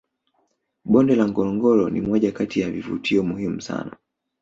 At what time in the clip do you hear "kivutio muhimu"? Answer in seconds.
2.71-3.61